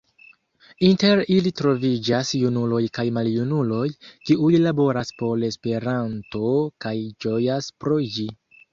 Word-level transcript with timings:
Inter 0.87 1.19
ili 1.35 1.51
troviĝas 1.61 2.31
junuloj 2.45 2.81
kaj 2.99 3.07
maljunuloj, 3.19 3.85
kiuj 4.31 4.53
laboras 4.67 5.15
por 5.23 5.47
Esperanto 5.53 6.47
kaj 6.87 6.99
ĝojas 7.29 7.75
pro 7.85 8.05
ĝi. 8.19 8.31